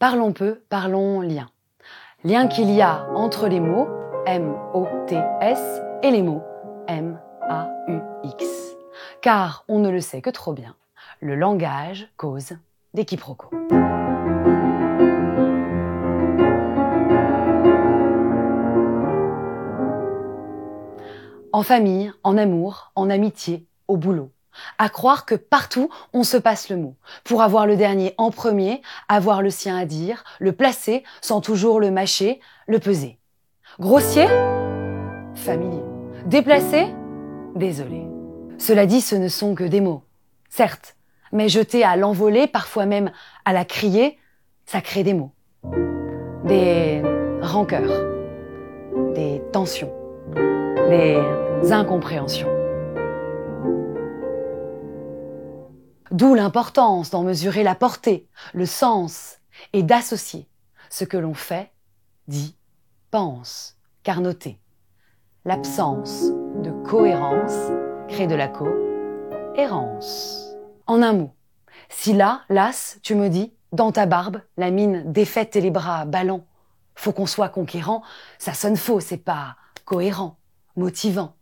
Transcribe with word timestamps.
Parlons 0.00 0.32
peu, 0.32 0.60
parlons 0.68 1.20
lien. 1.20 1.48
Lien 2.24 2.48
qu'il 2.48 2.70
y 2.70 2.82
a 2.82 3.06
entre 3.14 3.46
les 3.46 3.60
mots 3.60 3.88
M-O-T-S 4.26 5.82
et 6.02 6.10
les 6.10 6.22
mots 6.22 6.42
M-A-U-X. 6.88 8.44
Car 9.22 9.64
on 9.68 9.78
ne 9.78 9.90
le 9.90 10.00
sait 10.00 10.20
que 10.20 10.30
trop 10.30 10.52
bien, 10.52 10.74
le 11.20 11.36
langage 11.36 12.08
cause 12.16 12.56
des 12.92 13.04
quiproquos. 13.04 13.50
En 21.52 21.62
famille, 21.62 22.12
en 22.24 22.36
amour, 22.36 22.90
en 22.96 23.10
amitié, 23.10 23.68
au 23.86 23.96
boulot. 23.96 24.33
À 24.78 24.88
croire 24.88 25.26
que 25.26 25.34
partout, 25.34 25.90
on 26.12 26.24
se 26.24 26.36
passe 26.36 26.68
le 26.68 26.76
mot. 26.76 26.94
Pour 27.24 27.42
avoir 27.42 27.66
le 27.66 27.76
dernier 27.76 28.14
en 28.18 28.30
premier, 28.30 28.82
avoir 29.08 29.42
le 29.42 29.50
sien 29.50 29.76
à 29.76 29.84
dire, 29.84 30.24
le 30.38 30.52
placer 30.52 31.04
sans 31.20 31.40
toujours 31.40 31.80
le 31.80 31.90
mâcher, 31.90 32.40
le 32.66 32.78
peser. 32.78 33.18
Grossier 33.78 34.28
Familier. 35.34 35.82
Déplacé 36.26 36.86
Désolé. 37.54 38.06
Cela 38.58 38.86
dit, 38.86 39.00
ce 39.00 39.16
ne 39.16 39.28
sont 39.28 39.54
que 39.54 39.64
des 39.64 39.80
mots. 39.80 40.04
Certes, 40.48 40.96
mais 41.32 41.48
jetés 41.48 41.84
à 41.84 41.96
l'envolée, 41.96 42.46
parfois 42.46 42.86
même 42.86 43.10
à 43.44 43.52
la 43.52 43.64
crier, 43.64 44.18
ça 44.66 44.80
crée 44.80 45.02
des 45.02 45.14
mots. 45.14 45.32
Des 46.44 47.02
rancœurs, 47.42 48.04
des 49.14 49.42
tensions, 49.52 49.92
des 50.88 51.18
incompréhensions. 51.72 52.53
D'où 56.14 56.36
l'importance 56.36 57.10
d'en 57.10 57.24
mesurer 57.24 57.64
la 57.64 57.74
portée, 57.74 58.28
le 58.52 58.66
sens 58.66 59.40
et 59.72 59.82
d'associer 59.82 60.46
ce 60.88 61.04
que 61.04 61.16
l'on 61.16 61.34
fait, 61.34 61.72
dit, 62.28 62.56
pense, 63.10 63.76
car 64.04 64.20
notez, 64.20 64.60
l'absence 65.44 66.26
de 66.62 66.70
cohérence 66.84 67.72
crée 68.08 68.28
de 68.28 68.36
la 68.36 68.46
cohérence. 68.46 70.54
En 70.86 71.02
un 71.02 71.14
mot, 71.14 71.34
si 71.88 72.12
là, 72.12 72.42
las, 72.48 72.98
tu 73.02 73.16
me 73.16 73.28
dis, 73.28 73.52
dans 73.72 73.90
ta 73.90 74.06
barbe, 74.06 74.40
la 74.56 74.70
mine 74.70 75.10
défaite 75.10 75.56
et 75.56 75.60
les 75.60 75.72
bras 75.72 76.04
ballants, 76.04 76.46
faut 76.94 77.10
qu'on 77.10 77.26
soit 77.26 77.48
conquérant, 77.48 78.04
ça 78.38 78.54
sonne 78.54 78.76
faux, 78.76 79.00
c'est 79.00 79.16
pas 79.16 79.56
cohérent, 79.84 80.38
motivant. 80.76 81.34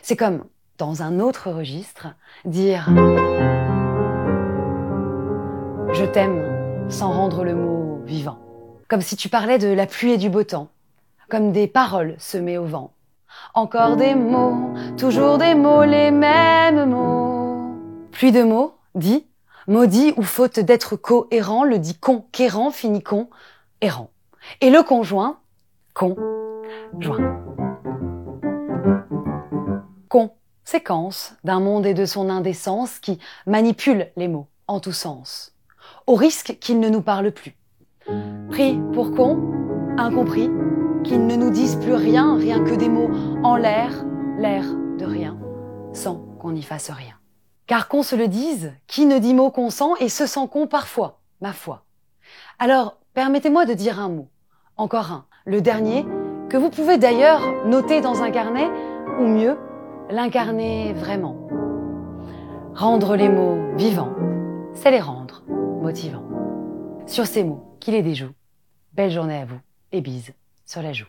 C'est 0.00 0.16
comme, 0.16 0.46
dans 0.78 1.02
un 1.02 1.20
autre 1.20 1.50
registre, 1.50 2.14
dire 2.46 2.88
je 5.92 6.04
t'aime 6.04 6.90
sans 6.90 7.12
rendre 7.12 7.44
le 7.44 7.54
mot 7.54 8.00
vivant. 8.04 8.38
Comme 8.88 9.00
si 9.00 9.16
tu 9.16 9.28
parlais 9.28 9.58
de 9.58 9.68
la 9.68 9.86
pluie 9.86 10.12
et 10.12 10.16
du 10.18 10.30
beau 10.30 10.44
temps, 10.44 10.68
comme 11.28 11.52
des 11.52 11.66
paroles 11.66 12.14
semées 12.18 12.58
au 12.58 12.64
vent. 12.64 12.92
Encore 13.54 13.96
des 13.96 14.14
mots, 14.14 14.74
toujours 14.96 15.38
des 15.38 15.54
mots, 15.54 15.84
les 15.84 16.10
mêmes 16.10 16.88
mots. 16.88 17.76
Pluie 18.12 18.32
de 18.32 18.42
mots, 18.42 18.78
dit, 18.94 19.26
maudit 19.66 20.14
ou 20.16 20.22
faute 20.22 20.60
d'être 20.60 20.96
cohérent, 20.96 21.64
le 21.64 21.78
dit 21.78 21.98
conquérant 21.98 22.70
finit 22.70 23.02
con, 23.02 23.28
errant. 23.80 24.10
Et 24.60 24.70
le 24.70 24.82
conjoint, 24.82 25.38
con, 25.94 26.16
joint 26.98 27.38
conséquence 30.68 31.34
d'un 31.44 31.60
monde 31.60 31.86
et 31.86 31.94
de 31.94 32.04
son 32.04 32.28
indécence 32.28 32.98
qui 32.98 33.18
manipule 33.46 34.10
les 34.16 34.28
mots 34.28 34.48
en 34.66 34.80
tous 34.80 34.92
sens, 34.92 35.54
au 36.06 36.14
risque 36.14 36.56
qu'ils 36.60 36.80
ne 36.80 36.88
nous 36.88 37.02
parlent 37.02 37.32
plus. 37.32 37.56
Pris 38.50 38.78
pour 38.92 39.12
con, 39.12 39.38
incompris, 39.98 40.50
qu'ils 41.04 41.26
ne 41.26 41.36
nous 41.36 41.50
disent 41.50 41.76
plus 41.76 41.94
rien, 41.94 42.36
rien 42.36 42.62
que 42.64 42.74
des 42.74 42.88
mots 42.88 43.10
en 43.42 43.56
l'air, 43.56 43.90
l'air 44.38 44.64
de 44.98 45.04
rien, 45.04 45.38
sans 45.92 46.16
qu'on 46.40 46.52
n'y 46.52 46.62
fasse 46.62 46.90
rien. 46.90 47.14
Car 47.66 47.88
qu'on 47.88 48.02
se 48.02 48.16
le 48.16 48.28
dise, 48.28 48.72
qui 48.86 49.04
ne 49.04 49.18
dit 49.18 49.34
mot 49.34 49.50
consent 49.50 49.94
et 50.00 50.08
se 50.08 50.26
sent 50.26 50.48
con 50.50 50.66
parfois, 50.66 51.20
ma 51.40 51.52
foi. 51.52 51.84
Alors, 52.58 52.96
permettez-moi 53.14 53.66
de 53.66 53.74
dire 53.74 54.00
un 54.00 54.08
mot, 54.08 54.28
encore 54.76 55.12
un, 55.12 55.26
le 55.44 55.60
dernier, 55.60 56.06
que 56.48 56.56
vous 56.56 56.70
pouvez 56.70 56.96
d'ailleurs 56.96 57.42
noter 57.66 58.00
dans 58.00 58.22
un 58.22 58.30
carnet, 58.30 58.70
ou 59.20 59.24
mieux, 59.24 59.58
l'incarner 60.10 60.94
vraiment. 60.94 61.36
Rendre 62.74 63.16
les 63.16 63.28
mots 63.28 63.58
vivants, 63.76 64.14
c'est 64.72 64.90
les 64.90 65.00
rendre 65.00 65.42
motivants. 65.88 66.28
Sur 67.06 67.26
ces 67.26 67.44
mots, 67.44 67.64
qu'il 67.80 67.94
est 67.94 68.02
des 68.02 68.14
joues. 68.14 68.34
Belle 68.92 69.10
journée 69.10 69.38
à 69.38 69.46
vous 69.46 69.58
et 69.90 70.02
bise 70.02 70.34
sur 70.66 70.82
la 70.82 70.92
joue. 70.92 71.06